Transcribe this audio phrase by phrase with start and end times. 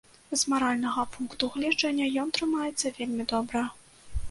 [0.29, 3.67] З маральнага пункту гледжання ён трымаецца вельмі добра.